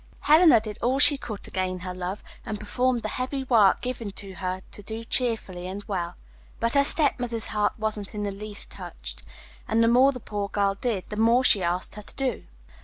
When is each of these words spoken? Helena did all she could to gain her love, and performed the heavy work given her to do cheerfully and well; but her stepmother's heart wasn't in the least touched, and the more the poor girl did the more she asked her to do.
Helena 0.21 0.59
did 0.59 0.79
all 0.81 0.97
she 0.97 1.15
could 1.15 1.43
to 1.43 1.51
gain 1.51 1.81
her 1.81 1.93
love, 1.93 2.23
and 2.43 2.59
performed 2.59 3.03
the 3.03 3.07
heavy 3.07 3.43
work 3.43 3.81
given 3.81 4.11
her 4.37 4.63
to 4.71 4.81
do 4.81 5.03
cheerfully 5.03 5.67
and 5.67 5.83
well; 5.83 6.15
but 6.59 6.73
her 6.73 6.83
stepmother's 6.83 7.45
heart 7.53 7.77
wasn't 7.77 8.15
in 8.15 8.23
the 8.23 8.31
least 8.31 8.71
touched, 8.71 9.21
and 9.67 9.83
the 9.83 9.87
more 9.87 10.11
the 10.11 10.19
poor 10.19 10.49
girl 10.49 10.73
did 10.73 11.07
the 11.09 11.17
more 11.17 11.43
she 11.43 11.61
asked 11.61 11.93
her 11.93 12.01
to 12.01 12.15
do. 12.15 12.47